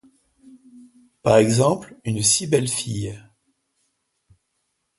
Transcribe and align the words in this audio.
Par 1.21 1.37
exemple, 1.37 1.95
une 2.05 2.23
si 2.23 2.47
belle 2.47 2.67
fille! 2.67 3.15